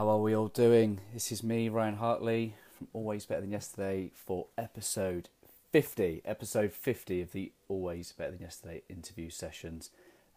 [0.00, 0.98] How are we all doing?
[1.12, 5.28] This is me, Ryan Hartley, from Always Better Than Yesterday for episode
[5.72, 6.22] 50.
[6.24, 9.90] Episode 50 of the Always Better Than Yesterday interview sessions.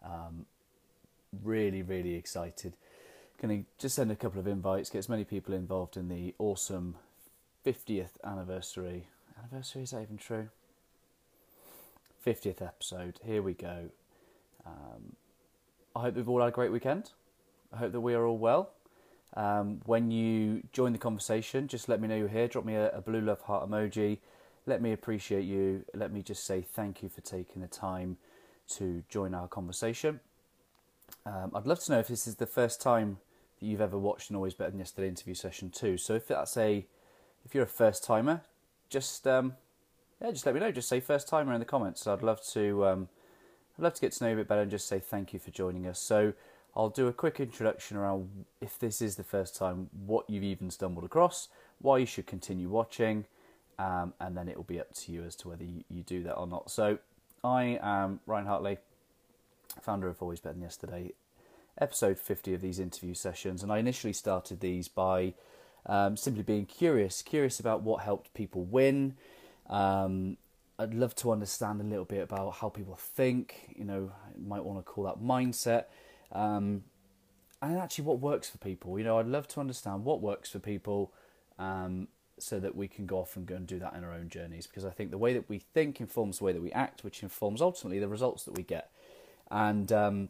[0.04, 0.44] Um,
[1.42, 2.76] really, really excited.
[3.40, 6.34] Going to just send a couple of invites, get as many people involved in the
[6.38, 6.96] awesome
[7.64, 9.08] 50th anniversary.
[9.38, 10.50] Anniversary, is that even true?
[12.26, 13.18] 50th episode.
[13.24, 13.88] Here we go.
[14.66, 15.16] Um,
[15.96, 17.12] I hope we've all had a great weekend.
[17.72, 18.68] I hope that we are all well.
[19.36, 22.46] Um, when you join the conversation, just let me know you're here.
[22.46, 24.18] Drop me a, a, blue love heart emoji.
[24.64, 25.84] Let me appreciate you.
[25.92, 28.16] Let me just say thank you for taking the time
[28.76, 30.20] to join our conversation.
[31.26, 33.18] Um, I'd love to know if this is the first time
[33.58, 35.96] that you've ever watched an Always Better Than Yesterday interview session too.
[35.98, 36.86] So if that's a,
[37.44, 38.42] if you're a first timer,
[38.88, 39.54] just um,
[40.22, 40.70] yeah, just let me know.
[40.70, 42.06] Just say first timer in the comments.
[42.06, 43.08] I'd love to, um,
[43.78, 45.40] I'd love to get to know you a bit better and just say thank you
[45.40, 45.98] for joining us.
[45.98, 46.34] So
[46.76, 50.70] I'll do a quick introduction around if this is the first time, what you've even
[50.70, 51.48] stumbled across,
[51.80, 53.26] why you should continue watching,
[53.78, 56.22] um, and then it will be up to you as to whether you, you, do
[56.24, 56.70] that or not.
[56.70, 56.98] So,
[57.44, 58.78] I am Ryan Hartley,
[59.80, 61.12] founder of Always Better Than Yesterday,
[61.80, 65.34] episode 50 of these interview sessions, and I initially started these by
[65.86, 69.14] um, simply being curious, curious about what helped people win.
[69.70, 70.38] Um,
[70.76, 74.10] I'd love to understand a little bit about how people think, you know,
[74.44, 75.84] might want to call that mindset
[76.32, 76.84] um,
[77.62, 78.98] and actually, what works for people.
[78.98, 81.12] You know, I'd love to understand what works for people
[81.58, 82.08] um,
[82.38, 84.66] so that we can go off and go and do that in our own journeys.
[84.66, 87.22] Because I think the way that we think informs the way that we act, which
[87.22, 88.90] informs ultimately the results that we get.
[89.50, 90.28] And um,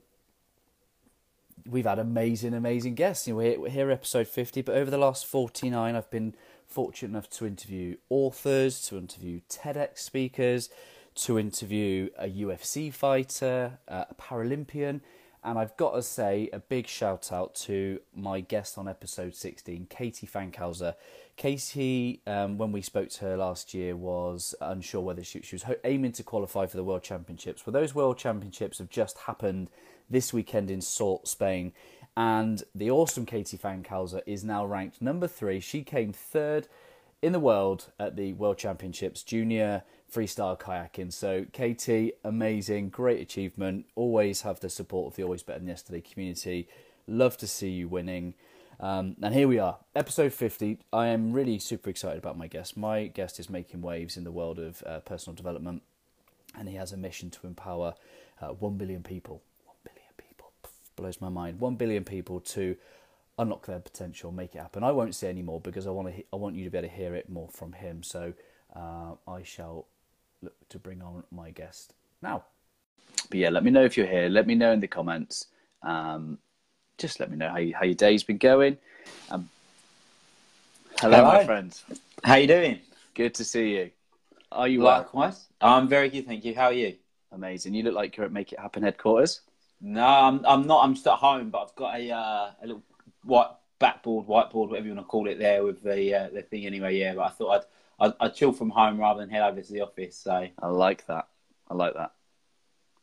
[1.68, 3.26] we've had amazing, amazing guests.
[3.26, 6.34] You know, we're, we're here episode 50, but over the last 49, I've been
[6.66, 10.68] fortunate enough to interview authors, to interview TEDx speakers,
[11.14, 15.00] to interview a UFC fighter, uh, a Paralympian,
[15.44, 19.86] and I've got to say a big shout out to my guest on episode 16,
[19.90, 20.94] Katie Fankhauser.
[21.36, 25.64] Katie, um, when we spoke to her last year, was unsure whether she, she was
[25.84, 27.66] aiming to qualify for the World Championships.
[27.66, 29.68] Well, those World Championships have just happened
[30.08, 31.72] this weekend in Sort, Spain.
[32.16, 35.60] And the awesome Katie Fankhauser is now ranked number three.
[35.60, 36.68] She came third
[37.20, 39.82] in the world at the World Championships Junior
[40.14, 41.12] freestyle kayaking.
[41.12, 43.86] So, KT, amazing, great achievement.
[43.96, 46.68] Always have the support of the Always Better Than Yesterday community.
[47.08, 48.34] Love to see you winning.
[48.78, 50.78] Um, and here we are, episode 50.
[50.92, 52.76] I am really super excited about my guest.
[52.76, 55.82] My guest is making waves in the world of uh, personal development,
[56.56, 57.94] and he has a mission to empower
[58.40, 59.42] uh, 1 billion people.
[59.64, 60.52] 1 billion people.
[60.96, 61.58] blows my mind.
[61.58, 62.76] 1 billion people to
[63.38, 64.84] unlock their potential, make it happen.
[64.84, 66.24] I won't say any more because I want to.
[66.32, 68.02] I want you to be able to hear it more from him.
[68.02, 68.32] So
[68.74, 69.86] uh, I shall
[70.44, 72.44] look to bring on my guest now.
[73.30, 74.28] But yeah, let me know if you're here.
[74.28, 75.46] Let me know in the comments.
[75.82, 76.38] Um,
[76.98, 78.78] just let me know how, you, how your day's been going.
[79.30, 79.48] Um,
[81.00, 81.84] hello, hello, my friends.
[82.22, 82.80] How you doing?
[83.14, 83.90] Good to see you.
[84.52, 85.46] Are you likewise?
[85.60, 85.74] Well?
[85.74, 86.54] I'm very good, thank you.
[86.54, 86.96] How are you?
[87.32, 87.74] Amazing.
[87.74, 89.40] You look like you're at Make It Happen headquarters.
[89.80, 90.84] No, I'm, I'm not.
[90.84, 92.82] I'm just at home, but I've got a uh, a little
[93.24, 93.50] white
[93.80, 96.96] backboard, whiteboard, whatever you want to call it, there with the uh, the thing anyway.
[96.96, 97.64] Yeah, but I thought I'd
[98.00, 100.16] I, I chill from home rather than head over to the office.
[100.16, 101.28] So I like that.
[101.68, 102.12] I like that.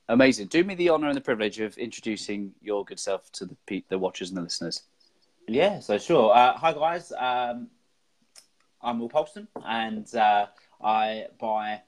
[0.09, 0.47] Amazing.
[0.47, 3.97] Do me the honour and the privilege of introducing your good self to the the
[3.97, 4.83] watchers and the listeners.
[5.47, 6.35] Yeah, so sure.
[6.35, 7.67] Uh, hi guys, um,
[8.81, 10.47] I'm Will Polston, and uh,
[10.83, 11.81] I buy,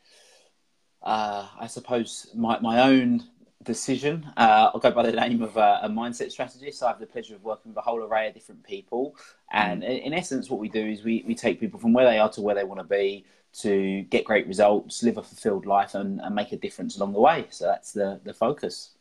[1.01, 3.23] uh, I suppose, my my own
[3.63, 4.31] decision.
[4.37, 6.83] Uh, I'll go by the name of a, a, mindset strategist.
[6.83, 9.15] I have the pleasure of working with a whole array of different people.
[9.51, 10.03] And mm.
[10.03, 12.41] in essence, what we do is we, we take people from where they are to
[12.41, 13.25] where they want to be
[13.61, 17.19] to get great results, live a fulfilled life, and, and make a difference along the
[17.19, 17.45] way.
[17.49, 18.91] So that's the, the focus.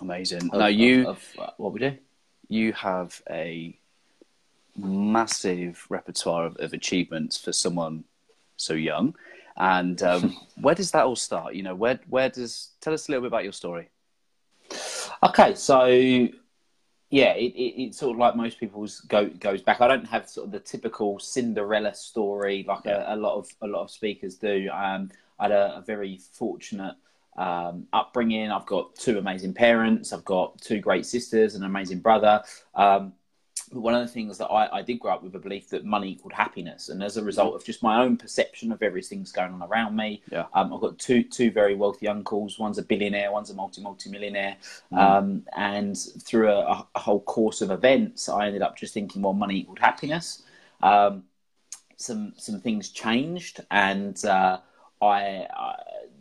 [0.00, 0.50] Amazing.
[0.52, 1.96] Of, now, you, of, of what we do.
[2.48, 3.78] You have a
[4.76, 8.04] massive repertoire of, of achievements for someone
[8.56, 9.14] so young.
[9.56, 11.54] And um, where does that all start?
[11.54, 13.90] You know, where where does tell us a little bit about your story?
[15.22, 15.86] Okay, so
[17.10, 19.80] yeah, it, it, it, sort of like most people's go, goes back.
[19.80, 23.10] I don't have sort of the typical Cinderella story like yeah.
[23.10, 24.68] a, a, lot of a lot of speakers do.
[24.72, 26.94] Um, I had a, a very fortunate
[27.36, 28.50] um, upbringing.
[28.50, 30.12] I've got two amazing parents.
[30.12, 32.42] I've got two great sisters, and an amazing brother.
[32.74, 33.14] Um,
[33.72, 35.84] but one of the things that I, I, did grow up with a belief that
[35.84, 39.32] money equaled happiness, and as a result of just my own perception of everything that's
[39.32, 40.46] going on around me, yeah.
[40.54, 42.58] um, I've got two two very wealthy uncles.
[42.58, 44.56] One's a billionaire, one's a multi multi millionaire,
[44.92, 44.98] mm.
[44.98, 49.34] um, and through a, a, whole course of events, I ended up just thinking, well,
[49.34, 50.42] money equaled happiness.
[50.82, 51.24] Um,
[51.96, 54.58] some some things changed, and uh,
[55.02, 55.74] I, I,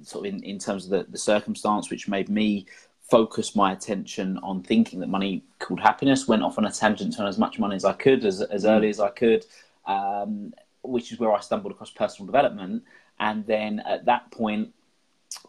[0.03, 2.65] sort of in, in terms of the, the circumstance which made me
[3.09, 6.27] focused my attention on thinking that money called happiness.
[6.27, 8.63] Went off on a tangent to earn as much money as I could as as
[8.63, 8.69] mm.
[8.69, 9.45] early as I could,
[9.85, 12.83] um, which is where I stumbled across personal development.
[13.19, 14.73] And then at that point,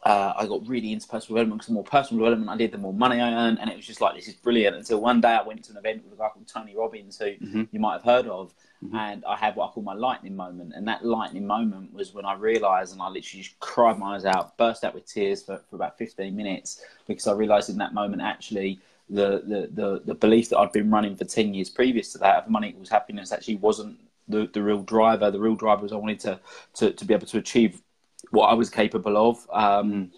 [0.05, 2.79] uh, I got really into personal development because the more personal development I did, the
[2.79, 4.77] more money I earned, and it was just like this is brilliant.
[4.77, 7.27] Until one day I went to an event with a guy called Tony Robbins, who
[7.27, 7.65] mm-hmm.
[7.71, 8.53] you might have heard of,
[8.85, 8.95] mm-hmm.
[8.97, 10.73] and I had what I call my lightning moment.
[10.75, 14.25] And that lightning moment was when I realised, and I literally just cried my eyes
[14.25, 17.95] out, burst out with tears for, for about fifteen minutes because I realised in that
[17.95, 18.81] moment actually
[19.11, 22.45] the, the the the belief that I'd been running for ten years previous to that
[22.45, 23.99] of money equals happiness actually wasn't
[24.29, 25.31] the, the real driver.
[25.31, 26.41] The real driver was I wanted to,
[26.75, 27.83] to, to be able to achieve
[28.31, 30.11] what I was capable of, um,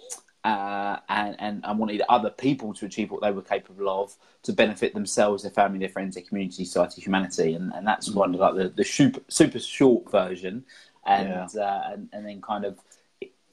[0.44, 4.52] uh, and, and I wanted other people to achieve what they were capable of to
[4.52, 8.40] benefit themselves, their family, their friends, their community, society, humanity, and, and that's one of
[8.40, 10.64] like the, the super, super short version,
[11.06, 11.62] and, yeah.
[11.62, 12.78] uh, and and then kind of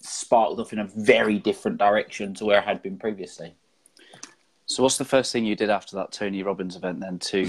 [0.01, 3.53] sparked off in a very different direction to where I had been previously.
[4.69, 7.45] So, what's the first thing you did after that Tony Robbins event then to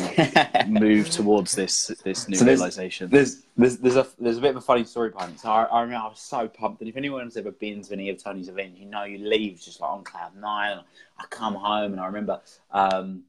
[0.69, 3.11] move towards this this new so there's, realization?
[3.11, 5.41] There's, there's there's a there's a bit of a funny story behind it.
[5.41, 8.09] So I, I remember I was so pumped, and if anyone's ever been to any
[8.11, 10.79] of Tony's events, you know you leave just like on cloud nine.
[11.19, 13.25] I come home, and I remember um,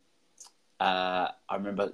[0.79, 1.91] uh, I remember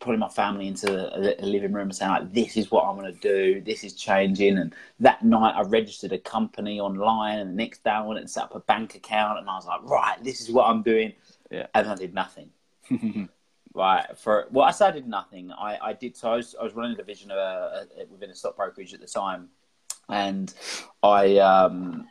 [0.00, 3.12] putting my family into a, living room and saying like, "This is what I'm going
[3.12, 3.60] to do.
[3.60, 7.90] This is changing." And that night, I registered a company online, and the next day,
[7.90, 10.50] I went and set up a bank account, and I was like, "Right, this is
[10.50, 11.12] what I'm doing."
[11.54, 11.66] Yeah.
[11.74, 12.50] And I did nothing.
[13.74, 14.06] right.
[14.18, 15.52] For well, I said I did nothing.
[15.52, 16.16] I, I did.
[16.16, 19.06] So I was, I was running a division of within a stock brokerage at the
[19.06, 19.48] time,
[20.08, 20.52] and
[21.02, 22.06] I um,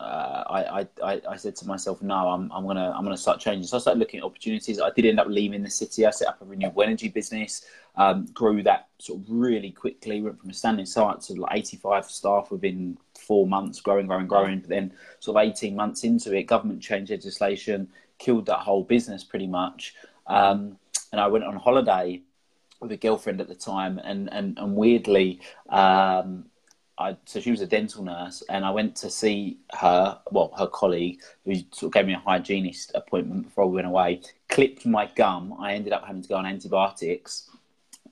[0.00, 3.66] uh, I, I, I said to myself, no, I'm, I'm gonna I'm gonna start changing.
[3.66, 4.80] So I started looking at opportunities.
[4.80, 6.04] I did end up leaving the city.
[6.04, 7.64] I set up a renewable energy business,
[7.96, 10.20] um, grew that sort of really quickly.
[10.20, 14.60] Went from a standing start to like 85 staff within four months, growing, growing, growing.
[14.60, 19.24] But then, sort of 18 months into it, government changed legislation, killed that whole business
[19.24, 19.94] pretty much.
[20.26, 20.78] Um,
[21.12, 22.22] and I went on holiday
[22.80, 26.46] with a girlfriend at the time, and and, and weirdly, um,
[26.98, 30.66] I so she was a dental nurse, and I went to see her, well, her
[30.66, 34.20] colleague, who sort of gave me a hygienist appointment before we went away.
[34.48, 35.54] Clipped my gum.
[35.58, 37.50] I ended up having to go on antibiotics,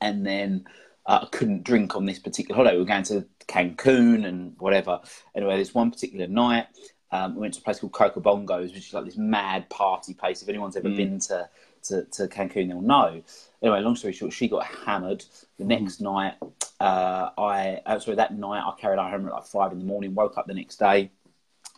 [0.00, 0.64] and then
[1.06, 2.74] uh, I couldn't drink on this particular holiday.
[2.74, 5.00] We were going to Cancun and whatever.
[5.34, 6.66] Anyway, this one particular night,
[7.12, 10.14] um, we went to a place called Coco Bongos, which is like this mad party
[10.14, 10.42] place.
[10.42, 10.96] If anyone's ever mm.
[10.96, 11.48] been to,
[11.84, 13.22] to, to Cancun, they'll know.
[13.62, 15.24] Anyway, long story short, she got hammered.
[15.58, 16.04] The next mm.
[16.04, 16.34] night,
[16.80, 19.84] uh, I uh, sorry, that night I carried her home at like five in the
[19.84, 20.14] morning.
[20.14, 21.10] Woke up the next day,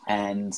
[0.07, 0.57] and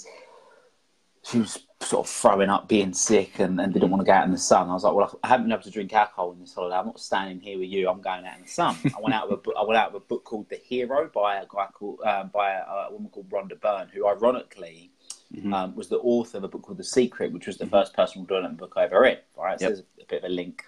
[1.24, 4.24] she was sort of throwing up, being sick, and, and didn't want to go out
[4.24, 4.68] in the sun.
[4.68, 6.76] I was like, well, I haven't been able to drink alcohol in this holiday.
[6.76, 7.88] I'm not standing here with you.
[7.88, 8.76] I'm going out in the sun.
[8.84, 11.10] I went out with a book, I went out with a book called The Hero
[11.14, 14.90] by a guy called um, by a, a, woman called Rhonda Byrne, who ironically
[15.34, 15.52] mm-hmm.
[15.52, 17.74] um, was the author of a book called The Secret, which was the mm-hmm.
[17.74, 19.20] first personal development book I ever read.
[19.36, 19.74] Right, so yep.
[19.74, 20.64] there's a, bit of a link.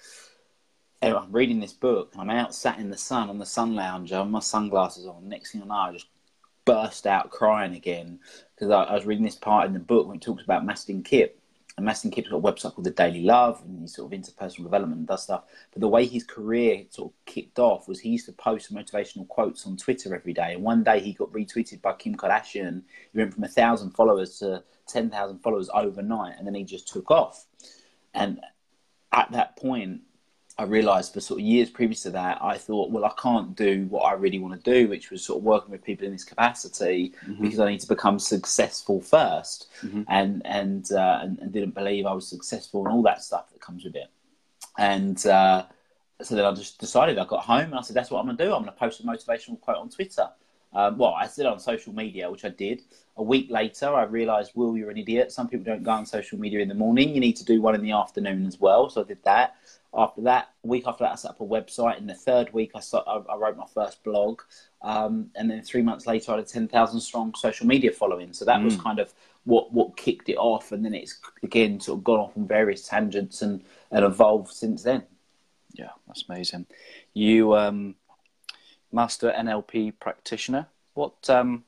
[1.02, 2.12] Anyway, I'm reading this book.
[2.18, 5.28] I'm out sat in the sun on the sun lounger, with my sunglasses on.
[5.28, 6.06] Next thing I know, I just
[6.68, 8.20] burst out crying again
[8.54, 11.02] because I, I, was reading this part in the book when it talks about Mastin
[11.02, 11.40] Kipp.
[11.78, 14.32] And Mastin Kipp's got a website called The Daily Love, and he's sort of into
[14.32, 15.44] personal development and does stuff.
[15.72, 19.26] But the way his career sort of kicked off was he used to post motivational
[19.28, 20.54] quotes on Twitter every day.
[20.54, 22.82] And one day he got retweeted by Kim Kardashian.
[23.12, 26.88] He went from a thousand followers to ten thousand followers overnight, and then he just
[26.88, 27.46] took off.
[28.12, 28.40] And
[29.12, 30.02] at that point,
[30.58, 33.86] I realised for sort of years previous to that, I thought, well, I can't do
[33.88, 36.24] what I really want to do, which was sort of working with people in this
[36.24, 37.42] capacity, mm-hmm.
[37.42, 40.02] because I need to become successful 1st mm-hmm.
[40.08, 43.60] and and, uh, and, and didn't believe I was successful and all that stuff that
[43.60, 44.10] comes with it.
[44.78, 45.66] And uh,
[46.22, 48.36] so then I just decided I got home and I said, that's what I'm going
[48.36, 48.52] to do.
[48.52, 50.28] I'm going to post a motivational quote on Twitter.
[50.74, 52.82] Um, well, I said on social media, which I did.
[53.16, 55.32] A week later, I realised, Will, you're an idiot.
[55.32, 57.14] Some people don't go on social media in the morning.
[57.14, 58.90] You need to do one in the afternoon as well.
[58.90, 59.56] So I did that.
[59.94, 61.98] After that, a week after that, I set up a website.
[61.98, 64.42] In the third week, I, start, I, I wrote my first blog.
[64.82, 68.32] Um, and then three months later, I had a 10,000 strong social media following.
[68.32, 68.64] So that mm.
[68.64, 69.12] was kind of
[69.44, 70.72] what, what kicked it off.
[70.72, 74.82] And then it's, again, sort of gone off on various tangents and, and evolved since
[74.82, 75.04] then.
[75.72, 76.66] Yeah, that's amazing.
[77.14, 77.94] You, um,
[78.92, 81.64] master NLP practitioner, what, um,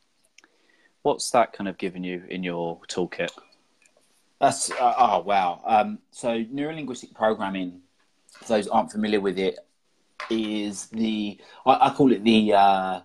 [1.03, 3.31] what's that kind of given you in your toolkit?
[4.41, 5.63] That's, uh, oh, wow.
[5.65, 7.83] Um, so, neurolinguistic programming
[8.41, 9.59] for those aren't familiar with it,
[10.31, 13.01] is the I, I call it the uh,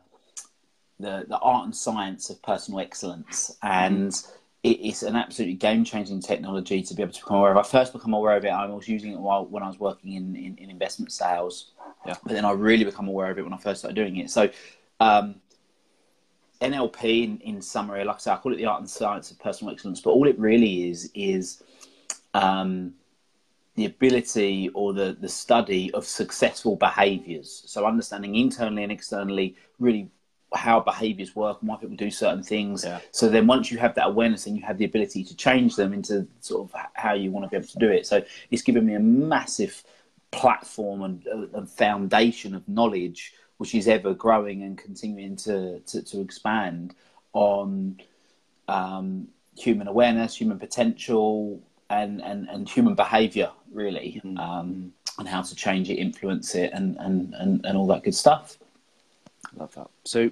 [1.00, 4.32] the the art and science of personal excellence, and mm.
[4.64, 7.58] it, it's an absolutely game changing technology to be able to become aware of.
[7.58, 8.50] I first become aware of it.
[8.50, 11.72] I was using it while when I was working in, in, in investment sales,
[12.06, 12.16] yeah.
[12.24, 14.30] but then I really become aware of it when I first started doing it.
[14.30, 14.50] So.
[15.00, 15.36] Um,
[16.62, 19.38] NLP, in, in summary, like I say, I call it the art and science of
[19.40, 21.62] personal excellence, but all it really is is
[22.34, 22.94] um,
[23.76, 27.64] the ability or the, the study of successful behaviors.
[27.66, 30.10] So, understanding internally and externally really
[30.54, 32.86] how behaviors work and why people do certain things.
[32.86, 33.00] Yeah.
[33.12, 35.94] So, then once you have that awareness, then you have the ability to change them
[35.94, 38.06] into sort of how you want to be able to do it.
[38.06, 39.84] So, it's given me a massive
[40.32, 46.20] platform and, and foundation of knowledge which is ever growing and continuing to, to, to
[46.20, 46.94] expand
[47.34, 48.00] on
[48.68, 49.28] um,
[49.58, 54.38] human awareness, human potential, and, and, and human behavior, really, mm-hmm.
[54.38, 58.16] um, and how to change it, influence it, and, and, and, and all that good
[58.16, 58.58] stuff.
[59.56, 59.88] Love that.
[60.04, 60.32] So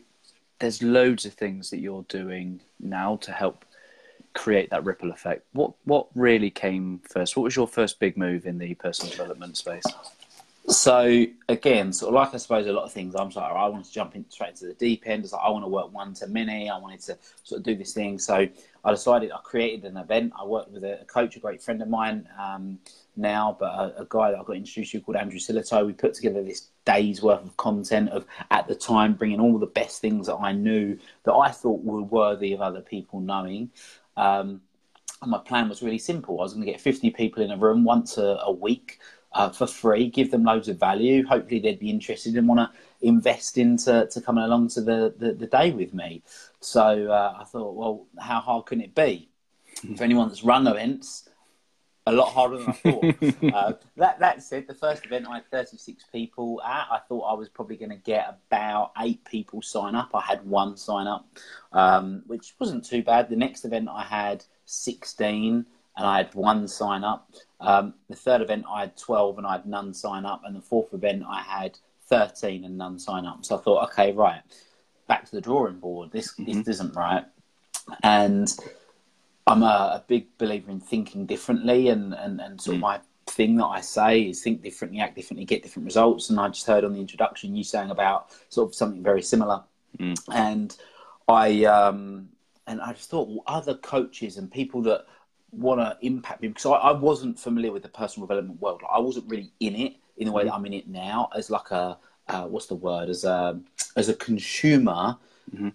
[0.59, 3.65] there's loads of things that you're doing now to help
[4.33, 5.45] create that ripple effect.
[5.53, 7.38] What what really came first?
[7.38, 9.85] What was your first big move in the personal development space?
[10.70, 13.84] So again, sort of like I suppose a lot of things, I'm like, I want
[13.84, 15.25] to jump in straight into the deep end.
[15.25, 16.70] It's like I want to work one to many.
[16.70, 18.17] I wanted to sort of do this thing.
[18.17, 18.48] So
[18.86, 20.32] I decided I created an event.
[20.39, 22.79] I worked with a, coach, a great friend of mine um,
[23.17, 25.86] now, but a, a, guy that I got introduced to called Andrew Silito.
[25.86, 29.65] We put together this day's worth of content of at the time bringing all the
[29.65, 33.70] best things that I knew that I thought were worthy of other people knowing.
[34.15, 34.62] Um,
[35.22, 36.39] and my plan was really simple.
[36.39, 39.00] I was going to get 50 people in a room once a, a week
[39.33, 41.25] uh, for free, give them loads of value.
[41.25, 45.33] Hopefully, they'd be interested and want to invest into to coming along to the, the,
[45.33, 46.23] the day with me.
[46.59, 49.29] So uh, I thought, well, how hard can it be?
[49.97, 51.29] For anyone that's run events,
[52.05, 53.53] a lot harder than I thought.
[53.53, 56.87] uh, that that said, the first event I had 36 people at.
[56.91, 60.11] I thought I was probably going to get about eight people sign up.
[60.13, 61.27] I had one sign up,
[61.71, 63.29] um, which wasn't too bad.
[63.29, 67.31] The next event I had 16 and I had one sign up.
[67.63, 70.62] Um, the third event I had 12 and I had none sign up, and the
[70.62, 71.77] fourth event I had
[72.08, 73.46] 13 and none sign up.
[73.46, 74.41] So I thought, okay, right,
[75.08, 76.12] back to the drawing board.
[76.12, 76.60] This mm-hmm.
[76.60, 77.25] this isn't right,
[78.03, 78.53] and
[79.48, 82.77] I'm a, a, big believer in thinking differently, and and and sort mm.
[82.77, 86.29] of my thing that I say is think differently, act differently, get different results.
[86.29, 89.63] And I just heard on the introduction you saying about sort of something very similar,
[89.98, 90.17] mm.
[90.34, 90.75] and
[91.27, 92.29] I um
[92.67, 95.05] and I just thought well, other coaches and people that
[95.53, 98.81] want to impact me because I, I, wasn't familiar with the personal development world.
[98.81, 101.50] Like, I wasn't really in it in the way that I'm in it now as
[101.50, 103.60] like a uh, what's the word as a
[103.95, 105.17] as a consumer.
[105.53, 105.69] Mm-hmm.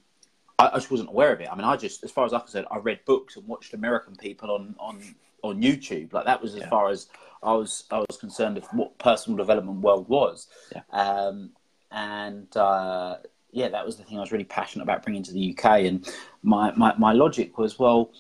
[0.58, 1.48] I, I, just wasn't aware of it.
[1.50, 4.16] I mean, I just as far as I said, I read books and watched American
[4.16, 6.12] people on on on YouTube.
[6.12, 6.68] Like that was as yeah.
[6.68, 7.08] far as
[7.42, 10.48] I was I was concerned of what personal development world was.
[10.74, 10.82] Yeah.
[10.90, 11.50] Um,
[11.90, 13.18] and uh,
[13.50, 15.80] yeah, that was the thing I was really passionate about bringing to the UK.
[15.80, 16.08] And
[16.42, 18.10] my, my, my logic was, well,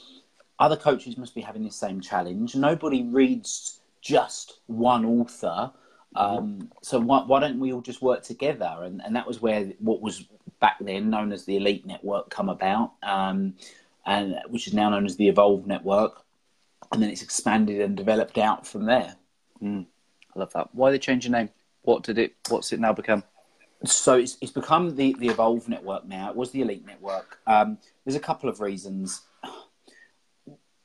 [0.58, 2.56] other coaches must be having the same challenge.
[2.56, 5.70] Nobody reads just one author.
[6.16, 8.78] Um, so why, why, don't we all just work together?
[8.82, 10.24] And, and that was where what was
[10.60, 13.54] back then known as the Elite Network come about, um,
[14.06, 16.22] and which is now known as the Evolve Network.
[16.92, 19.14] And then it's expanded and developed out from there.
[19.62, 19.86] Mm,
[20.34, 20.74] I love that.
[20.74, 21.50] Why they change the name?
[21.82, 22.34] What did it?
[22.48, 23.22] What's it now become?
[23.84, 26.30] So it's, it's become the, the Evolve Network now.
[26.30, 27.38] It was the Elite Network.
[27.46, 29.22] Um, there's a couple of reasons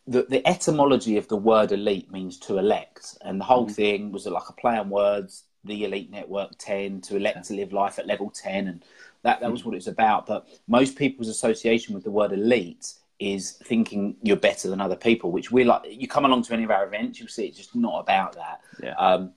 [0.05, 3.72] the, the etymology of the word elite means to elect, and the whole mm.
[3.72, 5.43] thing was like a play on words.
[5.65, 7.41] The elite network ten to elect yeah.
[7.43, 8.83] to live life at level ten, and
[9.22, 9.51] that that mm.
[9.51, 10.25] was what it's about.
[10.25, 15.31] But most people's association with the word elite is thinking you're better than other people,
[15.31, 15.83] which we like.
[15.88, 18.60] You come along to any of our events, you'll see it's just not about that.
[18.81, 18.95] Yeah.
[18.95, 19.31] Um,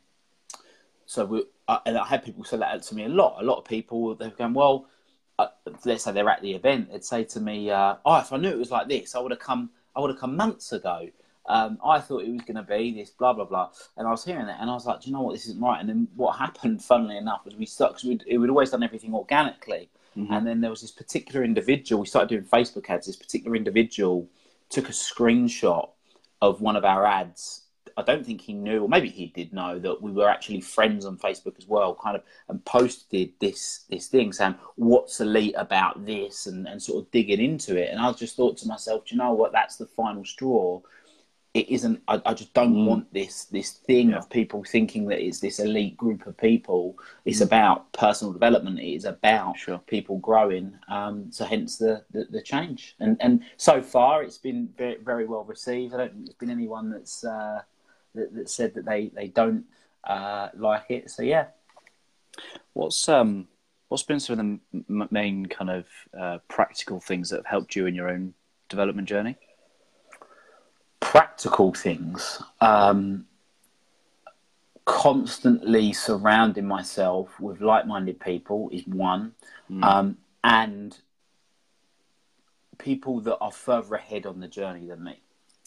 [1.06, 3.40] so we, I, and I had people say that to me a lot.
[3.40, 4.88] A lot of people they're going, well,
[5.38, 5.48] uh,
[5.84, 8.48] let's say they're at the event, they'd say to me, uh, "Oh, if I knew
[8.48, 11.08] it was like this, I would have come." I would have come months ago.
[11.48, 14.24] Um, I thought it was going to be this blah blah blah, and I was
[14.24, 15.78] hearing that, and I was like, do you know what, this isn't right.
[15.80, 17.92] And then what happened, funnily enough, was we stuck.
[17.92, 20.32] Cause we'd, we'd always done everything organically, mm-hmm.
[20.32, 22.00] and then there was this particular individual.
[22.00, 23.06] We started doing Facebook ads.
[23.06, 24.28] This particular individual
[24.70, 25.88] took a screenshot
[26.42, 27.65] of one of our ads
[27.98, 31.06] I don't think he knew, or maybe he did know that we were actually friends
[31.06, 31.94] on Facebook as well.
[31.94, 37.04] Kind of and posted this this thing saying what's elite about this, and and sort
[37.04, 37.90] of digging into it.
[37.90, 39.52] And I just thought to myself, do you know what?
[39.52, 40.80] That's the final straw.
[41.54, 42.02] It isn't.
[42.06, 42.84] I, I just don't mm.
[42.84, 44.18] want this this thing yeah.
[44.18, 46.98] of people thinking that it's this elite group of people.
[47.24, 47.46] It's mm.
[47.46, 48.78] about personal development.
[48.78, 49.78] It is about sure.
[49.86, 50.74] people growing.
[50.88, 52.94] Um, so hence the, the, the change.
[53.00, 55.94] And and so far it's been very very well received.
[55.94, 57.62] I don't think there's been anyone that's uh,
[58.16, 59.64] that, that said that they they don't
[60.04, 61.10] uh, like it.
[61.10, 61.46] So yeah.
[62.72, 63.48] What's um
[63.88, 65.86] what's been some of the m- main kind of
[66.18, 68.34] uh, practical things that have helped you in your own
[68.68, 69.36] development journey?
[71.00, 72.42] Practical things.
[72.60, 73.26] Um,
[74.84, 79.32] constantly surrounding myself with like-minded people is one,
[79.70, 79.84] mm.
[79.84, 80.96] um, and
[82.78, 85.20] people that are further ahead on the journey than me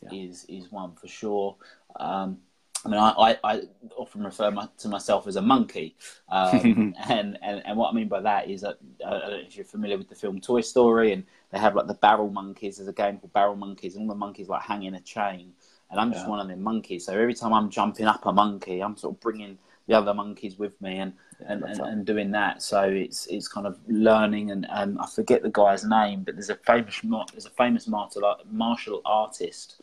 [0.03, 0.13] Yeah.
[0.13, 1.55] is is one for sure.
[1.95, 2.39] Um,
[2.85, 3.61] I mean, I, I, I
[3.97, 5.97] often refer my, to myself as a monkey,
[6.29, 9.35] um, and, and and what I mean by that is that uh, I don't know
[9.45, 12.77] if you're familiar with the film Toy Story, and they have like the barrel monkeys.
[12.77, 15.51] There's a game called Barrel Monkeys, and all the monkeys like hang in a chain,
[15.91, 16.29] and I'm just Yeah.
[16.29, 17.05] one of them monkeys.
[17.05, 20.57] So every time I'm jumping up a monkey, I'm sort of bringing the other monkeys
[20.57, 21.13] with me, and
[21.47, 22.61] and, and, and doing that.
[22.61, 26.49] So it's it's kind of learning, and um, I forget the guy's name, but there's
[26.49, 27.01] a famous
[27.33, 29.81] there's a famous martial martial artist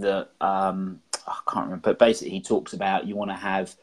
[0.00, 3.74] that um, I can't remember, but basically he talks about you want to have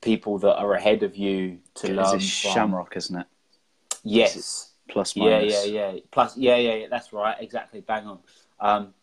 [0.00, 2.18] people that are ahead of you to learn.
[2.18, 3.26] Shamrock, isn't it?
[4.04, 5.66] Yes, Plus yeah, minus.
[5.66, 6.00] yeah, yeah.
[6.10, 6.86] Plus, yeah, yeah, yeah.
[6.88, 7.36] That's right.
[7.40, 7.80] Exactly.
[7.80, 8.18] Bang on.
[8.60, 8.94] Um,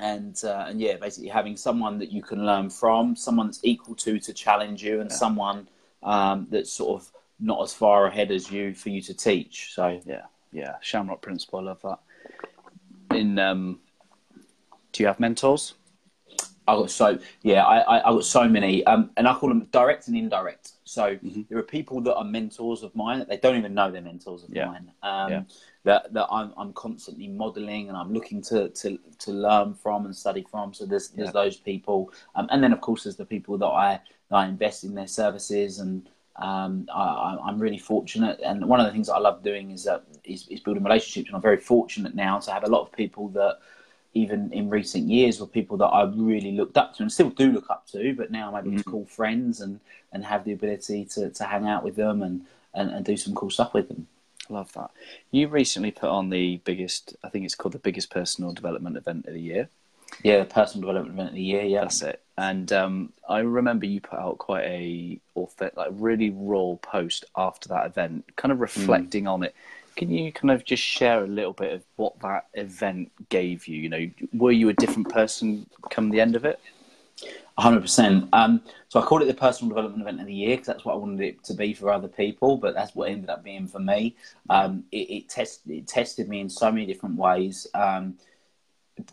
[0.00, 3.94] and uh, and yeah, basically having someone that you can learn from, someone that's equal
[3.96, 5.68] to to challenge you, and someone
[6.02, 9.72] um, that's sort of not as far ahead as you for you to teach.
[9.74, 10.76] So Yeah, yeah.
[10.80, 11.60] Shamrock principle.
[11.60, 11.98] I love that.
[13.16, 13.80] In um,
[14.92, 15.74] do you have mentors?
[16.68, 19.66] I got so yeah, I, I, I got so many, um, and I call them
[19.72, 20.72] direct and indirect.
[20.84, 21.42] So Mm-hmm.
[21.48, 24.42] there are people that are mentors of mine that they don't even know they're mentors
[24.44, 24.66] of Yeah.
[24.66, 24.92] mine.
[25.02, 25.42] Um, Yeah.
[25.84, 30.14] That that I'm I'm constantly modelling and I'm looking to, to to learn from and
[30.14, 30.74] study from.
[30.74, 31.40] So there's there's Yeah.
[31.42, 34.84] those people, um, and then of course there's the people that I that I invest
[34.84, 36.08] in their services and.
[36.40, 39.82] Um, I, I'm really fortunate, and one of the things that I love doing is
[39.84, 41.26] that is, is building relationships.
[41.28, 43.58] And I'm very fortunate now to have a lot of people that
[44.14, 47.52] even in recent years were people that I really looked up to and still do
[47.52, 49.80] look up to, but now I'm able to call friends and,
[50.12, 53.34] and have the ability to, to hang out with them and, and, and do some
[53.34, 54.06] cool stuff with them.
[54.48, 54.90] Love that.
[55.30, 57.16] You recently put on the biggest.
[57.22, 59.68] I think it's called the biggest personal development event of the year.
[60.22, 61.82] Yeah, the personal development event of the year, yeah.
[61.82, 62.22] That's it.
[62.38, 67.68] And um, I remember you put out quite a authentic, like really raw post after
[67.68, 69.54] that event, kind of reflecting on it.
[69.98, 73.80] Can you kind of just share a little bit of what that event gave you?
[73.80, 76.60] You know, were you a different person come the end of it?
[77.58, 78.28] 100%.
[78.32, 80.92] Um, so I called it the personal development event of the year because that's what
[80.92, 83.66] I wanted it to be for other people, but that's what it ended up being
[83.66, 84.14] for me.
[84.48, 87.66] Um, it, it, test, it tested me in so many different ways.
[87.74, 88.18] Um,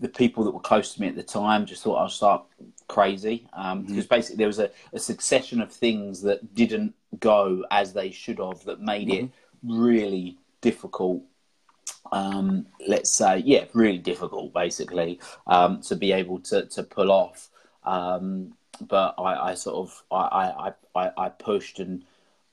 [0.01, 2.45] the people that were close to me at the time just thought I'd start
[2.87, 7.91] crazy um, because basically there was a, a succession of things that didn't go as
[7.91, 9.31] they should have that made it
[9.63, 10.37] really
[10.69, 11.21] difficult
[12.11, 17.49] um, let's say, yeah, really difficult, basically, um, to be able to, to pull off.
[17.83, 20.25] Um, but I, I sort of, I,
[20.67, 22.03] I, I, I pushed, and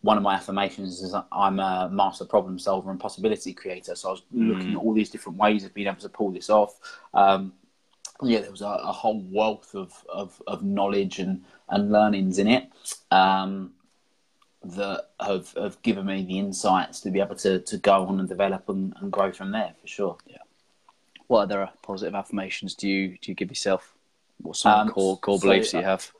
[0.00, 3.94] one of my affirmations is I'm a master problem solver and possibility creator.
[3.94, 6.50] So I was looking at all these different ways of being able to pull this
[6.50, 6.78] off.
[7.14, 7.52] Um,
[8.22, 12.46] yeah, there was a, a whole wealth of, of, of knowledge and, and learnings in
[12.46, 12.68] it.
[13.10, 13.72] Um,
[14.64, 18.28] that have, have given me the insights to be able to, to go on and
[18.28, 20.16] develop and, and grow from there for sure.
[20.26, 20.38] Yeah.
[21.26, 23.94] What other positive affirmations do you do you give yourself?
[24.38, 26.12] What some Um, core core so, beliefs you uh, have?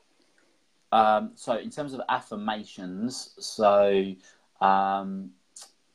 [0.91, 4.13] Um, so in terms of affirmations, so
[4.59, 5.31] um,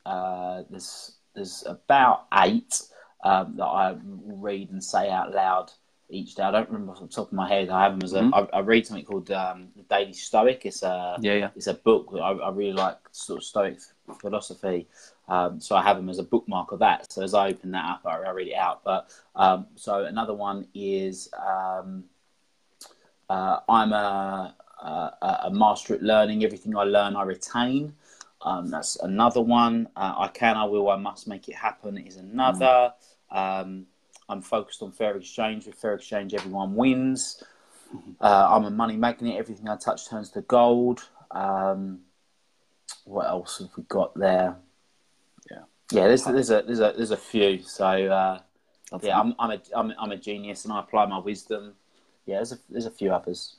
[0.07, 2.83] uh, there's there's about eight
[3.25, 5.73] um, that I read and say out loud
[6.11, 6.43] each day.
[6.43, 7.69] I don't remember off the top of my head.
[7.69, 8.31] I have them as a.
[8.33, 10.65] I, I read something called um, the Daily Stoic.
[10.65, 11.51] It's a Yeah, yeah.
[11.55, 13.79] it's a book that I, I really like, sort of Stoic
[14.21, 14.89] philosophy.
[15.29, 17.13] Um, so I have them as a bookmark of that.
[17.13, 18.83] So as I open that up, I, I read it out.
[18.85, 22.05] But um, so another one is um,
[23.29, 26.45] uh, I'm a, a, a master at learning.
[26.45, 27.93] Everything I learn, I retain.
[28.41, 29.89] Um, that's another one.
[29.97, 32.95] Uh, I can, I will, I must make it happen is another.
[33.31, 33.87] Um,
[34.29, 35.67] I'm focused on fair exchange.
[35.67, 37.43] With fair exchange, everyone wins.
[38.21, 39.37] Uh, I'm a money magnet.
[39.37, 41.09] Everything I touch turns to gold.
[41.31, 42.01] Um,
[43.05, 44.57] what else have we got there?
[45.51, 45.63] Yeah.
[45.91, 47.63] Yeah, there's there's a there's a there's a few.
[47.63, 48.41] So uh,
[49.03, 49.19] yeah.
[49.19, 51.75] I'm I'm a I'm, I'm a genius and I apply my wisdom.
[52.27, 53.57] Yeah, there's a there's a few others.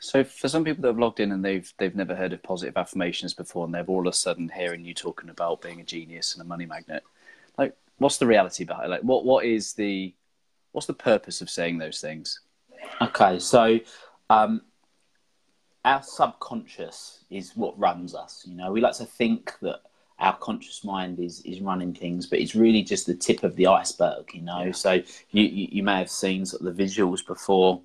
[0.00, 2.76] So for some people that have logged in and they've they've never heard of positive
[2.76, 6.34] affirmations before, and they're all of a sudden hearing you talking about being a genius
[6.34, 7.02] and a money magnet,
[7.98, 8.90] what's the reality behind it?
[8.90, 10.14] Like what what is the
[10.72, 12.40] what's the purpose of saying those things?
[13.00, 13.78] Okay, so
[14.30, 14.62] um,
[15.84, 18.44] our subconscious is what runs us.
[18.46, 19.80] You know, we like to think that
[20.18, 23.66] our conscious mind is is running things, but it's really just the tip of the
[23.66, 24.30] iceberg.
[24.32, 24.92] You know, so
[25.30, 27.82] you, you you may have seen sort of the visuals before.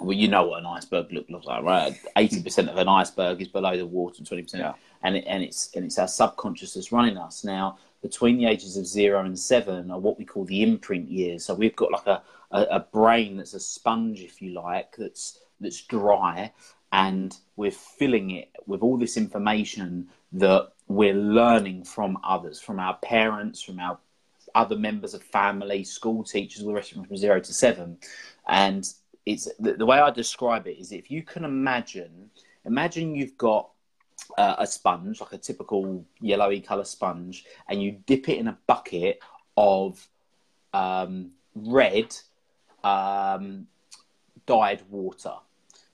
[0.00, 1.92] Well, you know what an iceberg look, looks like, right?
[2.16, 5.70] Eighty percent of an iceberg is below the water, twenty percent, and it, and it's
[5.74, 7.42] and it's our subconscious that's running us.
[7.44, 11.44] Now, between the ages of zero and seven are what we call the imprint years.
[11.44, 15.40] So we've got like a, a, a brain that's a sponge, if you like, that's
[15.60, 16.52] that's dry,
[16.92, 22.94] and we're filling it with all this information that we're learning from others, from our
[22.98, 23.98] parents, from our
[24.54, 27.98] other members of family, school teachers, all the rest of them from zero to seven.
[28.46, 28.90] And
[29.26, 32.30] it's the, the way I describe it is if you can imagine,
[32.64, 33.70] imagine you've got
[34.36, 38.58] uh, a sponge, like a typical yellowy colour sponge, and you dip it in a
[38.66, 39.20] bucket
[39.56, 40.06] of
[40.72, 42.14] um, red
[42.84, 43.66] um,
[44.46, 45.34] dyed water.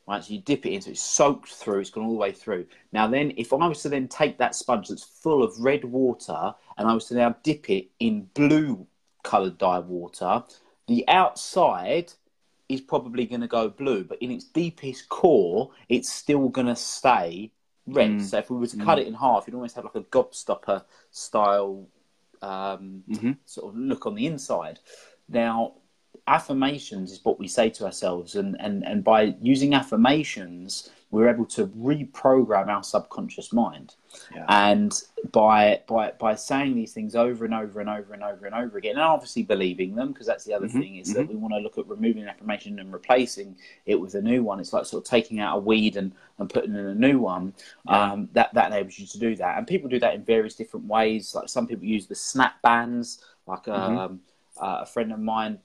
[0.07, 2.67] Right, so you dip it into it's soaked through, it's gone all the way through.
[2.93, 6.55] Now, then, if I was to then take that sponge that's full of red water
[6.77, 8.87] and I was to now dip it in blue
[9.23, 10.43] coloured dyed water,
[10.89, 12.13] the outside
[12.69, 16.77] is probably going to go blue, but in its deepest core, it's still going to
[16.77, 17.51] stay
[17.87, 18.11] red.
[18.11, 18.23] Mm.
[18.23, 18.85] So if we were to mm.
[18.85, 21.87] cut it in half, you'd almost have like a gobstopper style
[22.43, 23.33] um, mm-hmm.
[23.45, 24.79] sort of look on the inside.
[25.29, 25.75] Now,
[26.27, 31.47] affirmations is what we say to ourselves, and, and, and by using affirmations, we're able
[31.47, 33.95] to reprogram our subconscious mind.
[34.35, 34.45] Yeah.
[34.49, 34.93] And
[35.33, 38.79] by by by saying these things over and over and over and over and over
[38.79, 40.81] again, and obviously believing them, because that's the other mm-hmm.
[40.81, 41.19] thing is mm-hmm.
[41.19, 44.59] that we want to look at removing affirmation and replacing it with a new one.
[44.61, 47.55] It's like sort of taking out a weed and, and putting in a new one.
[47.87, 48.13] Yeah.
[48.13, 50.87] Um, that that enables you to do that, and people do that in various different
[50.87, 51.35] ways.
[51.35, 53.25] Like some people use the snap bands.
[53.47, 53.99] Like mm-hmm.
[53.99, 54.21] um,
[54.61, 55.59] uh, a friend of mine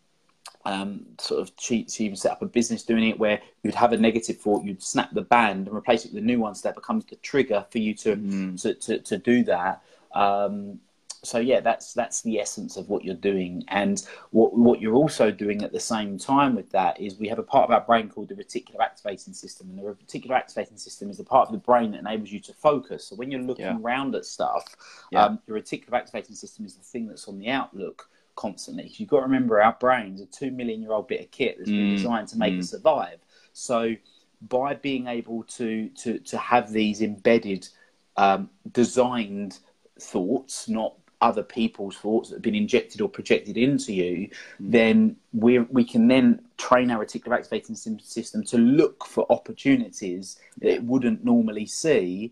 [0.65, 3.93] um, sort of she, she even set up a business doing it where you'd have
[3.93, 6.67] a negative thought, you'd snap the band and replace it with a new one, so
[6.67, 8.61] that becomes the trigger for you to mm.
[8.61, 9.81] to, to, to, do that.
[10.13, 10.79] Um,
[11.23, 15.31] so yeah, that's that's the essence of what you're doing, and what what you're also
[15.31, 18.09] doing at the same time with that is we have a part of our brain
[18.09, 21.57] called the reticular activating system, and the reticular activating system is the part of the
[21.57, 23.05] brain that enables you to focus.
[23.05, 23.77] So when you're looking yeah.
[23.79, 24.75] around at stuff,
[25.11, 25.25] yeah.
[25.25, 28.89] um, the reticular activating system is the thing that's on the outlook constantly.
[28.95, 31.69] You've got to remember our brains a two million year old bit of kit that's
[31.69, 31.97] been mm.
[31.97, 32.59] designed to make mm.
[32.59, 33.19] us survive.
[33.51, 33.95] So
[34.41, 37.67] by being able to to to have these embedded,
[38.15, 39.59] um, designed
[39.99, 44.31] thoughts, not other people's thoughts that have been injected or projected into you, mm.
[44.59, 50.71] then we we can then train our reticular activating system to look for opportunities that
[50.71, 52.31] it wouldn't normally see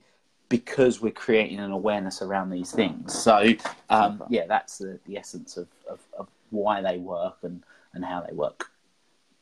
[0.50, 3.14] because we're creating an awareness around these things.
[3.14, 3.54] So,
[3.90, 7.62] um, yeah, that's the, the essence of, of, of, why they work and,
[7.94, 8.72] and how they work.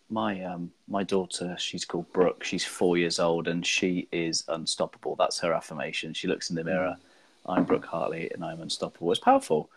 [0.09, 2.43] My um, my daughter, she's called Brooke.
[2.43, 5.15] She's four years old, and she is unstoppable.
[5.15, 6.13] That's her affirmation.
[6.13, 6.95] She looks in the mirror.
[7.45, 9.11] I'm Brooke Hartley, and I'm unstoppable.
[9.11, 9.69] It's powerful.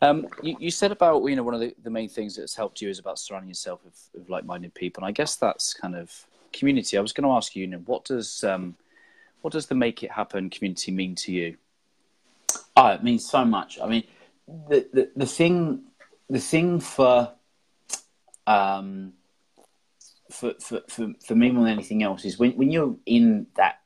[0.00, 2.80] Um, you, you, said about you know one of the, the main things that's helped
[2.80, 6.12] you is about surrounding yourself with, with like-minded people, and I guess that's kind of
[6.52, 6.96] community.
[6.96, 8.76] I was going to ask you, you know, what does um,
[9.42, 11.56] what does the Make It Happen community mean to you?
[12.76, 13.78] Oh, it means so much.
[13.80, 14.04] I mean,
[14.46, 15.82] the the, the thing
[16.30, 17.32] the thing for
[18.46, 19.14] um
[20.30, 23.80] for, for, for, for me more than anything else is when, when you're in that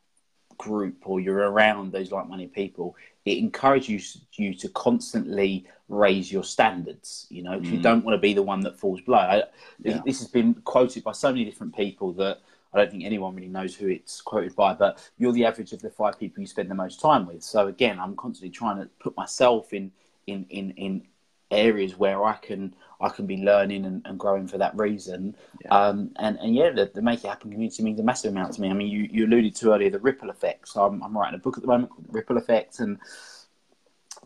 [0.59, 7.27] group or you're around those like-minded people, it encourages you to constantly raise your standards.
[7.31, 7.71] You know, mm.
[7.71, 9.19] you don't want to be the one that falls below.
[9.19, 9.43] I,
[9.79, 10.01] yeah.
[10.05, 12.41] This has been quoted by so many different people that
[12.75, 15.83] I don't think anyone really knows who it's quoted by, but you're the average of
[15.83, 17.43] the five people you spend the most time with.
[17.43, 19.93] So again, I'm constantly trying to put myself in
[20.27, 21.03] in in, in
[21.51, 25.37] areas where I can I can be learning and, and growing for that reason.
[25.65, 25.77] Yeah.
[25.77, 28.61] Um, and and yeah, the, the, Make It Happen community means a massive amount to
[28.61, 28.71] me.
[28.71, 30.69] I mean, you, you alluded to earlier the ripple effect.
[30.69, 32.99] So I'm, I'm writing a book at the moment called the Ripple Effect, and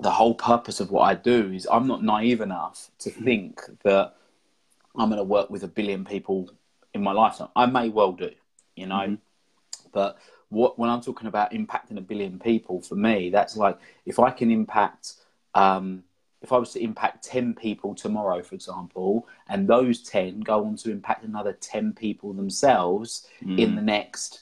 [0.00, 4.14] the whole purpose of what I do is I'm not naive enough to think that
[4.94, 6.50] I'm going to work with a billion people
[6.96, 7.48] in my lifetime.
[7.54, 8.30] I may well do,
[8.74, 9.88] you know, mm-hmm.
[9.92, 14.18] but what when I'm talking about impacting a billion people, for me, that's like if
[14.18, 15.14] I can impact.
[15.54, 16.02] Um,
[16.42, 20.76] if I was to impact 10 people tomorrow, for example, and those 10 go on
[20.76, 23.58] to impact another 10 people themselves mm.
[23.58, 24.40] in the next,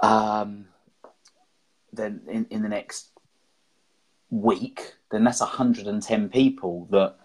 [0.00, 0.66] um,
[1.92, 3.08] then in, in the next
[4.30, 7.16] week, then that's 110 people that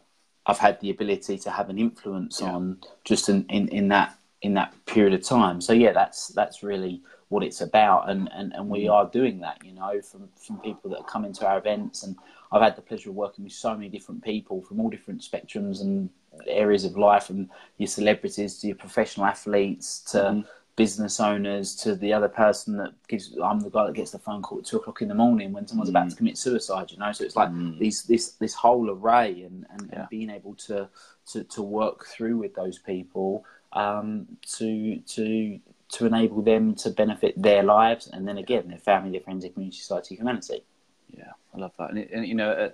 [0.50, 2.52] I've had the ability to have an influence yeah.
[2.52, 5.62] on just in, in, in that in that period of time.
[5.62, 8.92] So yeah, that's that's really what it's about, and, and, and we mm.
[8.92, 9.64] are doing that.
[9.64, 12.16] You know, from from people that come into our events, and
[12.52, 15.82] I've had the pleasure of working with so many different people from all different spectrums
[15.82, 16.10] and
[16.48, 20.46] areas of life, from your celebrities to your professional athletes to mm
[20.80, 24.42] business owners to the other person that gives I'm the guy that gets the phone
[24.42, 25.96] call at two o'clock in the morning when someone's mm.
[25.98, 27.78] about to commit suicide you know so it's like mm.
[27.78, 30.00] these this this whole array and, and, yeah.
[30.00, 30.88] and, being able to,
[31.28, 34.26] to to work through with those people um,
[34.58, 39.20] to to to enable them to benefit their lives and then again their family their
[39.20, 40.64] friends their community society humanity
[41.10, 42.70] yeah I love that and, it, and you know uh,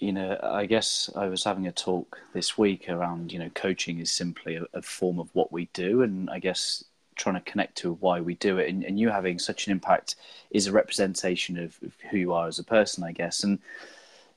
[0.00, 4.00] you know, I guess I was having a talk this week around, you know, coaching
[4.00, 6.02] is simply a, a form of what we do.
[6.02, 6.82] And I guess
[7.16, 8.70] trying to connect to why we do it.
[8.70, 10.16] And, and you having such an impact
[10.50, 13.44] is a representation of, of, who you are as a person, I guess.
[13.44, 13.58] And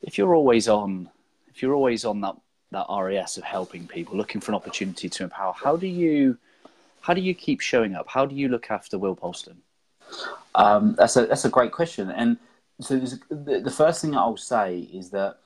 [0.01, 1.09] if you're always on,
[1.49, 2.35] if you're always on that
[2.71, 6.37] that RAS of helping people, looking for an opportunity to empower, how do you
[6.99, 8.07] how do you keep showing up?
[8.09, 9.57] How do you look after Will Polston?
[10.55, 12.37] Um, that's a that's a great question, and
[12.81, 15.37] so the, the first thing I'll say is that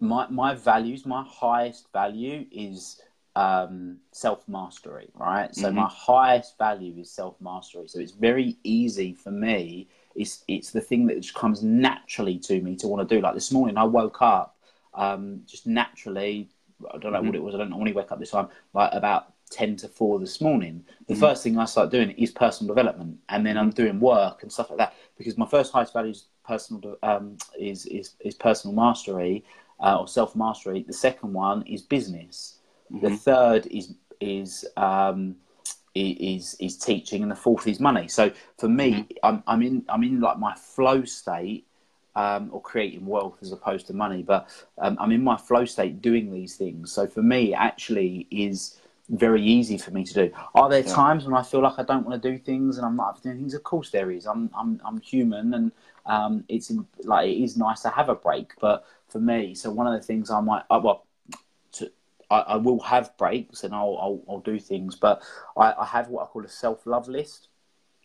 [0.00, 3.00] my my values, my highest value is
[3.34, 5.54] um, self mastery, right?
[5.54, 5.76] So mm-hmm.
[5.76, 7.88] my highest value is self mastery.
[7.88, 9.88] So it's very easy for me.
[10.14, 13.20] It's it's the thing that just comes naturally to me to want to do.
[13.20, 14.56] Like this morning, I woke up
[14.94, 16.48] um, just naturally.
[16.92, 17.28] I don't know mm-hmm.
[17.28, 17.54] what it was.
[17.54, 18.48] I don't normally wake up this time.
[18.74, 20.84] Like about ten to four this morning.
[21.06, 21.20] The mm-hmm.
[21.20, 24.70] first thing I start doing is personal development, and then I'm doing work and stuff
[24.70, 24.94] like that.
[25.16, 29.44] Because my first highest value is personal um, is, is is personal mastery
[29.80, 30.84] uh, or self mastery.
[30.86, 32.58] The second one is business.
[32.92, 33.06] Mm-hmm.
[33.06, 35.36] The third is is um,
[35.94, 38.08] is is teaching, and the fourth is money.
[38.08, 39.12] So for me, mm-hmm.
[39.22, 41.66] I'm I'm in I'm in like my flow state.
[42.18, 46.00] Um, or creating wealth as opposed to money, but um, I'm in my flow state
[46.00, 46.90] doing these things.
[46.90, 50.32] So for me, actually, is very easy for me to do.
[50.54, 50.94] Are there yeah.
[50.94, 53.36] times when I feel like I don't want to do things and I'm not doing
[53.36, 53.54] things?
[53.54, 54.26] Of course, there is.
[54.26, 55.72] I'm I'm I'm human, and
[56.06, 56.72] um, it's
[57.04, 58.52] like it is nice to have a break.
[58.60, 61.06] But for me, so one of the things I might, uh, well,
[62.30, 65.22] I, I, will have breaks and I'll, I'll, I'll do things, but
[65.56, 67.48] I, I, have what I call a self love list.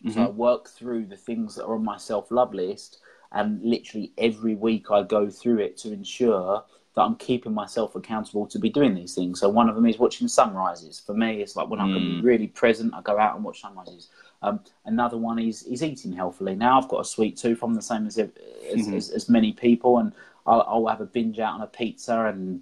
[0.04, 0.14] Mm-hmm.
[0.14, 2.98] So I work through the things that are on my self love list,
[3.32, 8.46] and literally every week I go through it to ensure that I'm keeping myself accountable
[8.48, 9.40] to be doing these things.
[9.40, 11.00] So one of them is watching sunrises.
[11.04, 11.80] For me, it's like when.
[11.80, 12.22] I can be mm.
[12.22, 14.08] really present, I go out and watch sunrises.
[14.42, 16.54] Um, another one is is eating healthily.
[16.54, 17.62] Now I've got a sweet tooth.
[17.62, 18.94] I'm the same as as, mm-hmm.
[18.94, 20.12] as, as many people, and
[20.46, 22.60] I'll, I'll, have a binge out on a pizza and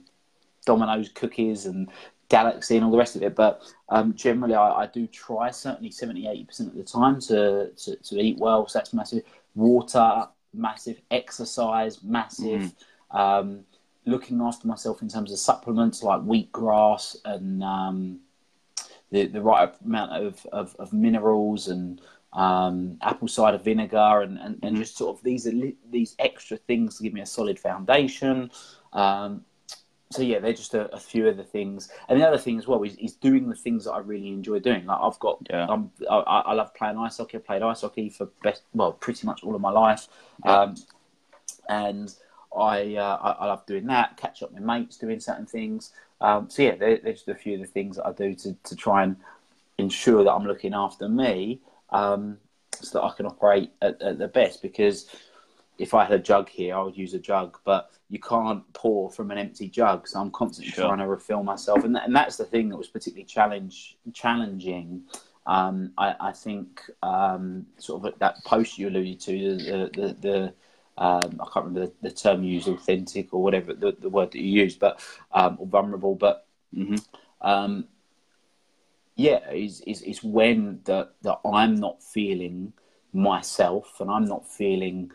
[0.67, 1.89] Domino's cookies and
[2.29, 3.35] Galaxy and all the rest of it.
[3.35, 7.97] But um, generally, I, I, do try certainly 70 80% of the time to, to,
[7.97, 8.67] to, eat well.
[8.69, 9.25] So that's massive.
[9.55, 11.01] Water, massive.
[11.11, 12.73] Exercise, massive.
[13.13, 13.19] Mm.
[13.19, 13.61] Um,
[14.07, 18.21] looking after myself in terms of supplements like wheatgrass and um,
[19.11, 22.01] the, the right amount of, of, of minerals and
[22.33, 25.49] um, apple cider vinegar and, and, and, just sort of these
[25.91, 28.53] these extra things to give me a solid foundation.
[28.93, 29.45] Um,
[30.13, 31.89] so yeah, they're just a, a, few of the things.
[32.09, 34.59] And the other thing as well is, is doing the things that I really enjoy
[34.59, 34.87] doing.
[34.87, 35.67] Like I've got, yeah.
[35.69, 37.39] I'm, I, I love playing ice hockey.
[37.39, 40.09] I played ice hockey for best, well, pretty much all of my life,
[40.45, 40.63] yeah.
[40.63, 40.75] um,
[41.69, 42.13] and
[42.57, 44.17] I, uh, I, I love doing that.
[44.17, 45.93] Catch up with mates doing certain things.
[46.21, 48.55] Um, so yeah, they're, they're, just a few of the things that I do to
[48.65, 49.17] to try and
[49.79, 51.61] ensure that I'm looking after me,
[51.91, 52.39] um,
[52.73, 54.61] so that I can operate at, at the best.
[54.61, 55.09] Because
[55.79, 59.11] if I had a jug here, I would use a jug, but you can't pour
[59.11, 60.07] from an empty jug.
[60.07, 60.87] So I'm constantly sure.
[60.87, 65.03] trying to refill myself, and that, and that's the thing that was particularly challenge challenging.
[65.47, 70.55] Um, I, I, think um, sort of that post you alluded to the the, the
[70.99, 74.33] um, I can't remember the, the, term you used, authentic or whatever the, the word
[74.33, 75.01] that you used, but
[75.33, 76.47] um, or vulnerable, but.
[76.75, 76.97] Mm-hmm.
[77.41, 77.87] Um,
[79.17, 82.73] yeah, is is is when that that I'm not feeling
[83.13, 85.13] myself and I'm not feeling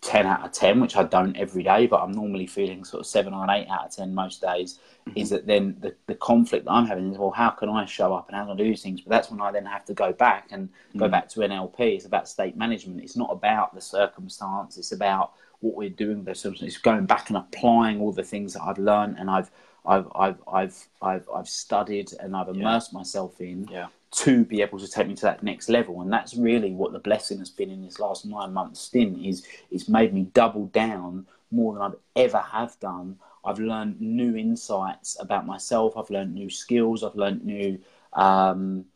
[0.00, 3.06] 10 out of 10, which I don't every day, but I'm normally feeling sort of
[3.06, 5.18] 7 or 8 out of 10 most days, mm-hmm.
[5.18, 8.14] is that then the, the conflict that I'm having is, well, how can I show
[8.14, 9.00] up and how can I do these things?
[9.00, 10.98] But that's when I then have to go back and mm-hmm.
[10.98, 11.80] go back to NLP.
[11.80, 13.02] It's about state management.
[13.02, 16.76] It's not about the circumstance, it's about what we're doing those circumstances.
[16.76, 19.50] It's going back and applying all the things that I've learned and I've
[19.84, 22.98] I've I've I've I've, I've studied and I've immersed yeah.
[22.98, 26.00] myself in yeah to be able to take me to that next level.
[26.00, 29.46] And that's really what the blessing has been in this last nine months stint is
[29.70, 33.18] it's made me double down more than I've ever have done.
[33.44, 35.96] I've learned new insights about myself.
[35.96, 37.04] I've learned new skills.
[37.04, 37.78] I've learned new.
[38.14, 38.86] Um,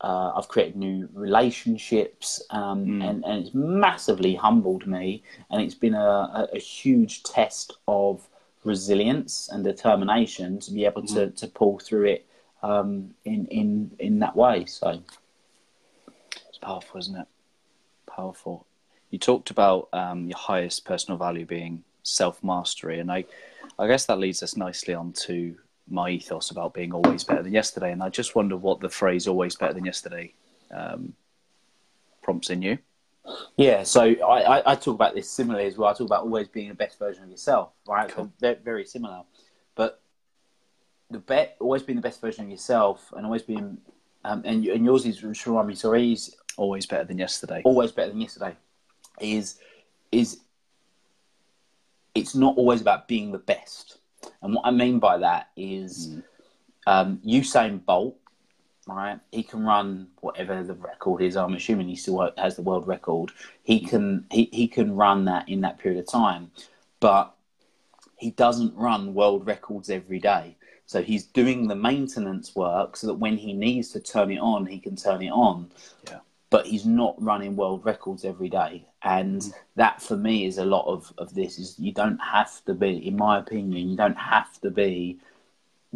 [0.00, 3.08] uh, I've created new relationships, um, mm.
[3.08, 5.22] and, and it's massively humbled me.
[5.50, 8.28] And it's been a, a, a huge test of
[8.64, 11.14] resilience and determination to be able mm.
[11.14, 12.26] to, to pull through it
[12.64, 14.64] um, in in in that way.
[14.64, 15.00] So
[16.48, 17.26] it's powerful, isn't it?
[18.06, 18.66] Powerful.
[19.10, 23.26] You talked about um, your highest personal value being self mastery, and I,
[23.78, 25.56] I guess that leads us nicely on to
[25.88, 27.92] my ethos about being always better than yesterday.
[27.92, 30.32] And I just wonder what the phrase "always better than yesterday"
[30.74, 31.12] um,
[32.22, 32.78] prompts in you.
[33.56, 35.88] Yeah, so I, I, I, talk about this similarly as well.
[35.88, 38.10] I talk about always being the best version of yourself, right?
[38.10, 38.30] Cool.
[38.38, 39.22] they're very similar.
[41.14, 43.78] The bet always being the best version of yourself and always being
[44.24, 47.62] um, and and yours is remind me sorry is always better than yesterday.
[47.64, 48.56] Always better than yesterday
[49.20, 49.58] is
[50.10, 50.40] is
[52.16, 53.98] it's not always about being the best.
[54.42, 56.22] And what I mean by that is mm.
[56.88, 58.16] um, Usain Bolt
[58.88, 61.36] right he can run whatever the record is.
[61.36, 63.30] I'm assuming he still has the world record.
[63.62, 66.50] He can he, he can run that in that period of time
[66.98, 67.36] but
[68.16, 70.56] he doesn't run world records every day.
[70.86, 74.66] So he's doing the maintenance work so that when he needs to turn it on,
[74.66, 75.70] he can turn it on.
[76.08, 76.18] Yeah.
[76.50, 78.84] But he's not running world records every day.
[79.02, 79.52] And mm.
[79.76, 83.06] that for me is a lot of, of this is you don't have to be,
[83.06, 85.18] in my opinion, you don't have to be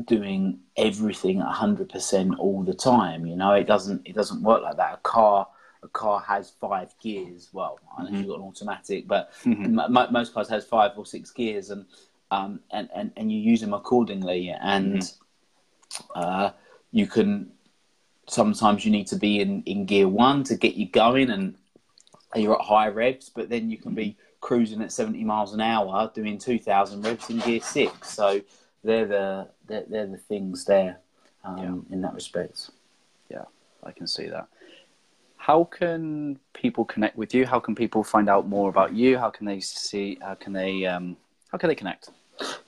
[0.05, 3.27] doing everything 100% all the time.
[3.27, 4.95] You know, it doesn't, it doesn't work like that.
[4.95, 5.47] A car,
[5.83, 7.51] a car has five gears.
[7.53, 8.17] Well, I know mm-hmm.
[8.19, 9.79] you've got an automatic, but mm-hmm.
[9.79, 11.85] m- most cars has five or six gears, and
[12.31, 14.51] um, and, and and you use them accordingly.
[14.51, 16.05] And mm-hmm.
[16.15, 16.51] uh,
[16.93, 17.51] you can
[18.27, 21.55] sometimes you need to be in in gear one to get you going, and
[22.35, 26.13] you're at high revs, but then you can be cruising at 70 miles an hour
[26.15, 28.11] doing 2,000 revs in gear six.
[28.11, 28.41] So
[28.85, 30.99] they're the they're, they're the things there
[31.45, 31.95] um, yeah.
[31.95, 32.71] in that respect.
[33.31, 33.45] Yeah,
[33.83, 34.49] I can see that
[35.49, 37.47] how can people connect with you?
[37.47, 39.17] How can people find out more about you?
[39.17, 40.19] How can they see?
[40.21, 40.85] How can they?
[40.85, 41.17] Um,
[41.49, 42.11] how can they connect?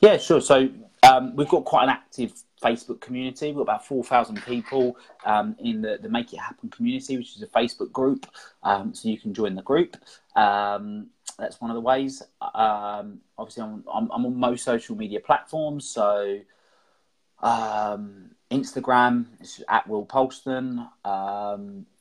[0.01, 0.41] Yeah, sure.
[0.41, 0.69] So
[1.03, 3.47] um, we've got quite an active Facebook community.
[3.47, 7.37] We've got about four thousand people um, in the, the Make It Happen community, which
[7.37, 8.27] is a Facebook group.
[8.63, 9.97] Um, so you can join the group.
[10.37, 12.23] Um, that's one of the ways.
[12.41, 15.87] Um, obviously, I'm, I'm, I'm, on most social media platforms.
[15.87, 16.41] So
[17.43, 20.87] um, Instagram is at Will Polston.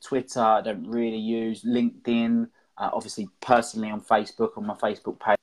[0.04, 1.64] Twitter, I don't really use.
[1.64, 5.39] LinkedIn, uh, obviously, personally on Facebook, on my Facebook page.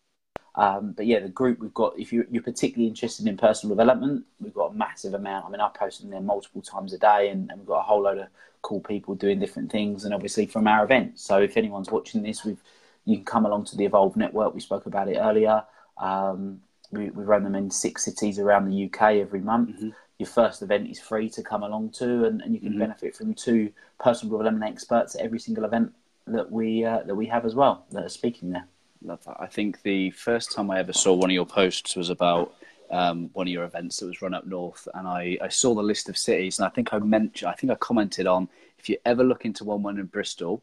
[0.56, 4.24] Um, but yeah, the group we've got, if you're, you're, particularly interested in personal development,
[4.40, 5.44] we've got a massive amount.
[5.44, 7.82] I mean, I post in there multiple times a day, and, and, we've got a
[7.82, 8.28] whole load of
[8.62, 11.22] cool people doing different things, and obviously from our events.
[11.22, 12.62] So if anyone's watching this, we've
[13.04, 14.54] you can come along to the Evolve Network.
[14.54, 15.62] We spoke about it earlier.
[15.98, 19.76] Um, we, we, run them in six cities around the UK every month.
[19.76, 22.80] Mm-hmm your first event is free to come along to, and, and you can mm-hmm.
[22.80, 25.92] benefit from two personal development experts at every single event
[26.26, 28.66] that we uh, that we have as well that are speaking there.
[29.06, 29.36] Love that.
[29.38, 32.54] I think the first time I ever saw one of your posts was about
[32.90, 35.82] um, one of your events that was run up north, and I, I saw the
[35.82, 38.96] list of cities, and I think I mentioned, I think I commented on if you
[39.04, 40.62] ever look into one one in Bristol,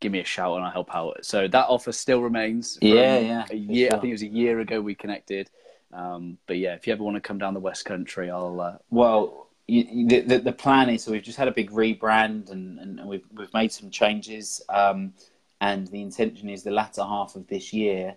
[0.00, 1.24] give me a shout and I'll help out.
[1.24, 2.78] So that offer still remains.
[2.82, 3.46] Yeah, yeah.
[3.50, 3.96] A year, sure.
[3.96, 5.50] I think it was a year ago we connected.
[5.92, 8.60] Um, but yeah, if you ever want to come down the West Country, I'll.
[8.60, 8.76] Uh...
[8.90, 12.78] Well, you, the, the, the plan is so we've just had a big rebrand and,
[12.78, 15.14] and we've we've made some changes, um,
[15.60, 18.14] and the intention is the latter half of this year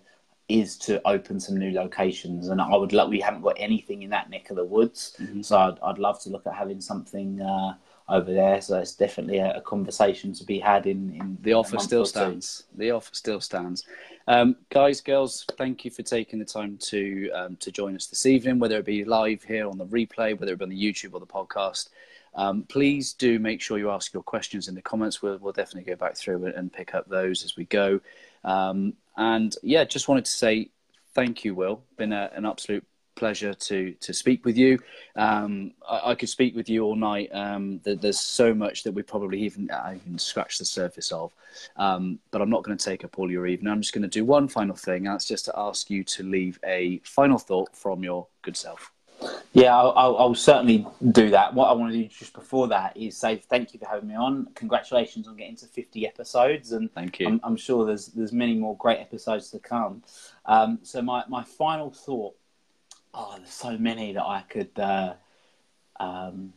[0.48, 2.48] is to open some new locations.
[2.48, 5.42] And I would love we haven't got anything in that neck of the woods, mm-hmm.
[5.42, 7.40] so I'd, I'd love to look at having something.
[7.40, 7.74] Uh,
[8.08, 8.60] over there.
[8.60, 11.14] So it's definitely a, a, conversation to be had in.
[11.14, 12.64] in the offer still stands.
[12.76, 13.84] The offer still stands.
[14.26, 18.26] Um, guys, girls, thank you for taking the time to um, to join us this
[18.26, 21.14] evening, whether it be live here on the replay, whether it be on the YouTube
[21.14, 21.90] or the podcast.
[22.34, 25.22] Um, please do make sure you ask your questions in the comments.
[25.22, 28.00] We'll, we'll definitely go back through and pick up those as we go.
[28.44, 30.70] Um, and yeah, just wanted to say
[31.14, 31.82] thank you, Will.
[31.96, 32.84] Been a, an absolute
[33.18, 34.78] pleasure to to speak with you.
[35.16, 37.28] Um, I, I, could speak with you all night.
[37.32, 41.34] Um, there's so much that we probably even I even scratched the surface of,
[41.76, 43.72] um, but I'm not going to take up all your evening.
[43.72, 46.22] I'm just going to do one final thing, and that's just to ask you to
[46.22, 48.92] leave a final thought from your good self.
[49.52, 51.52] Yeah, I'll, I'll, I'll, certainly do that.
[51.52, 54.14] What I want to do just before that is say thank you for having me
[54.14, 54.46] on.
[54.54, 57.26] Congratulations on getting to 50 episodes, and thank you.
[57.26, 60.02] I'm, I'm sure there's there's many more great episodes to come.
[60.46, 62.36] Um, so my, my final thought
[63.14, 65.14] oh, there's so many that I could uh,
[66.00, 66.52] um,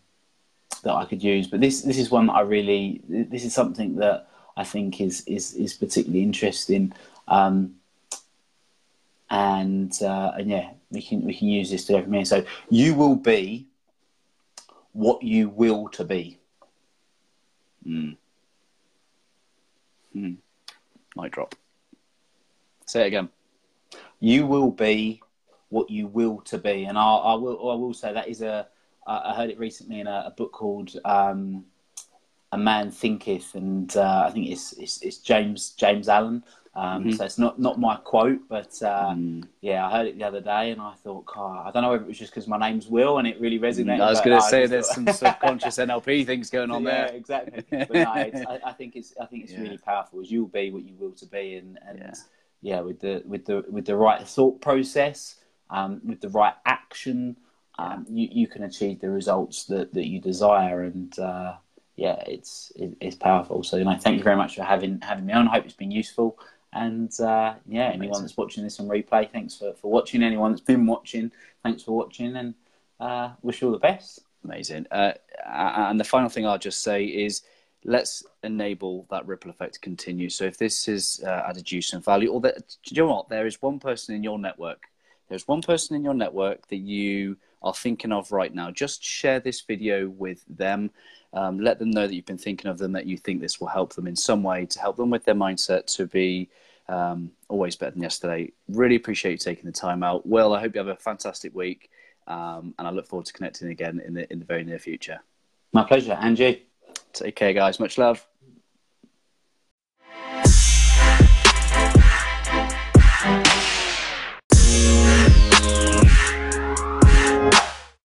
[0.84, 3.96] that I could use, but this this is one that I really this is something
[3.96, 6.94] that I think is is is particularly interesting.
[7.28, 7.76] Um,
[9.32, 12.28] and uh, and yeah, we can we can use this to every minute.
[12.28, 13.66] So you will be
[14.92, 16.38] what you will to be.
[17.84, 18.12] Hmm.
[20.14, 20.34] Hmm.
[21.16, 21.56] Mic drop.
[22.86, 23.30] Say it again.
[24.20, 25.22] You will be
[25.70, 26.84] what you will to be.
[26.84, 28.68] And I, I will I will say that is a
[29.08, 31.66] I heard it recently in a, a book called um,
[32.52, 36.44] A Man Thinketh, and uh, I think it's, it's, it's James James Allen.
[36.74, 37.12] Um, mm-hmm.
[37.12, 39.46] So it's not not my quote, but uh, mm.
[39.60, 42.02] yeah, I heard it the other day, and I thought, God, I don't know if
[42.02, 44.00] it was just because my name's Will, and it really resonated.
[44.00, 47.16] I was going to say there's some subconscious NLP things going on yeah, there.
[47.16, 47.64] exactly.
[47.70, 49.62] But no, I, I, think it's I think it's yeah.
[49.62, 50.22] really powerful.
[50.22, 52.14] As you'll be what you will to be, and, and yeah.
[52.62, 55.36] yeah, with the with the with the right thought process
[55.72, 57.38] um, with the right action,
[57.80, 60.84] um, you, you can achieve the results that, that you desire.
[60.84, 61.56] And uh,
[61.96, 63.64] yeah, it's it, it's powerful.
[63.64, 65.48] So you know, thank you very much for having having me on.
[65.48, 66.38] I hope it's been useful.
[66.74, 70.24] And uh, yeah, anyone that's watching this on replay, thanks for, for watching.
[70.24, 71.32] Anyone that's been watching,
[71.64, 72.54] thanks for watching, and
[73.00, 74.22] uh, wish you all the best.
[74.44, 74.88] Amazing.
[74.90, 75.14] Uh,
[75.46, 77.44] and the final thing I'll just say is
[77.84, 80.30] let's enable that ripple effect to continue.
[80.30, 83.30] So if this has uh, added you some value, or that, do you know what?
[83.30, 84.88] There is one person in your network
[85.32, 89.40] there's one person in your network that you are thinking of right now, just share
[89.40, 90.92] this video with them.
[91.32, 93.70] Um, let them know that you've been thinking of them, that you think this will
[93.70, 96.50] help them in some way to help them with their mindset to be
[96.90, 98.52] um, always better than yesterday.
[98.68, 100.28] Really appreciate you taking the time out.
[100.28, 101.90] Will, I hope you have a fantastic week,
[102.28, 105.22] um, and I look forward to connecting again in the in the very near future.
[105.72, 106.66] My pleasure, Angie.
[107.14, 107.80] Take care, guys.
[107.80, 108.28] Much love.